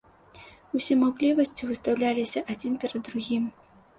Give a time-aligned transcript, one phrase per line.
[0.79, 3.43] Усе маўклівасцю выстаўляліся адзін перад другім.